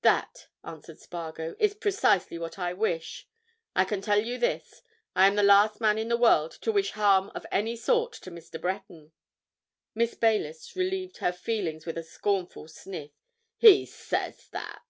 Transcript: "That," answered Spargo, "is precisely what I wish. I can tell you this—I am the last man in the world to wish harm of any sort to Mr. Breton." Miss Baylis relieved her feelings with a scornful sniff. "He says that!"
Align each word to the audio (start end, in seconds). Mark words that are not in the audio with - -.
"That," 0.00 0.48
answered 0.64 1.00
Spargo, 1.00 1.54
"is 1.58 1.74
precisely 1.74 2.38
what 2.38 2.58
I 2.58 2.72
wish. 2.72 3.28
I 3.76 3.84
can 3.84 4.00
tell 4.00 4.18
you 4.24 4.38
this—I 4.38 5.26
am 5.26 5.34
the 5.34 5.42
last 5.42 5.82
man 5.82 5.98
in 5.98 6.08
the 6.08 6.16
world 6.16 6.52
to 6.62 6.72
wish 6.72 6.92
harm 6.92 7.28
of 7.34 7.44
any 7.52 7.76
sort 7.76 8.14
to 8.22 8.30
Mr. 8.30 8.58
Breton." 8.58 9.12
Miss 9.94 10.14
Baylis 10.14 10.74
relieved 10.76 11.18
her 11.18 11.30
feelings 11.30 11.84
with 11.84 11.98
a 11.98 12.02
scornful 12.02 12.68
sniff. 12.68 13.10
"He 13.58 13.84
says 13.84 14.48
that!" 14.52 14.80